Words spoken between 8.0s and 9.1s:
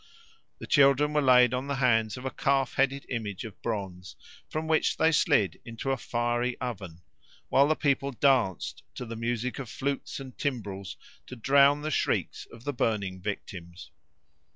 danced to